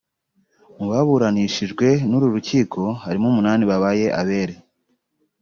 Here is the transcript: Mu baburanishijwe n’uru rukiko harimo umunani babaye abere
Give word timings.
Mu 0.77 0.85
baburanishijwe 0.91 1.87
n’uru 2.09 2.27
rukiko 2.35 2.81
harimo 3.03 3.25
umunani 3.31 3.63
babaye 3.71 4.05
abere 4.21 4.55